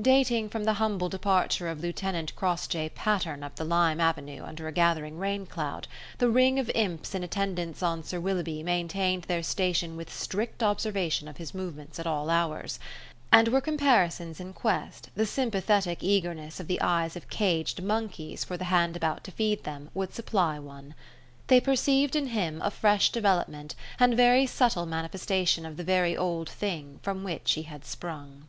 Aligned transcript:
Dating 0.00 0.48
from 0.48 0.62
the 0.62 0.74
humble 0.74 1.08
departure 1.08 1.68
of 1.68 1.80
Lieutenant 1.80 2.34
Crossjay 2.36 2.88
Patterne 2.90 3.42
up 3.44 3.56
the 3.56 3.64
limes 3.64 4.00
avenue 4.00 4.42
under 4.44 4.66
a 4.66 4.72
gathering 4.72 5.18
rain 5.18 5.44
cloud, 5.46 5.86
the 6.18 6.28
ring 6.28 6.58
of 6.58 6.70
imps 6.74 7.14
in 7.14 7.22
attendance 7.22 7.82
on 7.82 8.02
Sir 8.02 8.18
Willoughby 8.20 8.62
maintained 8.64 9.24
their 9.24 9.42
station 9.42 9.96
with 9.96 10.12
strict 10.12 10.62
observation 10.64 11.26
of 11.28 11.36
his 11.36 11.54
movements 11.54 11.98
at 12.00 12.06
all 12.08 12.28
hours; 12.28 12.80
and 13.32 13.48
were 13.48 13.60
comparisons 13.60 14.40
in 14.40 14.52
quest, 14.52 15.10
the 15.14 15.26
sympathetic 15.26 15.98
eagerness 16.00 16.58
of 16.60 16.66
the 16.66 16.80
eyes 16.80 17.14
of 17.14 17.28
caged 17.28 17.82
monkeys 17.82 18.42
for 18.42 18.56
the 18.56 18.66
hand 18.66 18.96
about 18.96 19.22
to 19.24 19.32
feed 19.32 19.62
them, 19.64 19.90
would 19.94 20.12
supply 20.12 20.58
one. 20.58 20.94
They 21.48 21.60
perceived 21.60 22.16
in 22.16 22.28
him 22.28 22.60
a 22.62 22.70
fresh 22.70 23.10
development 23.10 23.76
and 24.00 24.16
very 24.16 24.46
subtle 24.46 24.86
manifestation 24.86 25.64
of 25.66 25.76
the 25.76 25.84
very 25.84 26.16
old 26.16 26.48
thing 26.48 26.98
from 27.02 27.22
which 27.24 27.52
he 27.54 27.62
had 27.64 27.84
sprung. 27.84 28.46